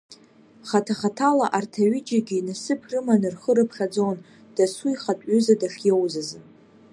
Хаҭа-хаҭала 0.67 1.47
арҭ 1.57 1.73
аҩыџьагьы 1.83 2.37
насыԥ 2.47 2.81
рыманы 2.91 3.29
рхы 3.33 3.51
рыԥхьаӡон, 3.57 4.17
дасу 4.55 4.87
ихатә 4.91 5.25
ҩыза 5.29 5.55
дахьиоуз 5.61 6.13
азы. 6.21 6.39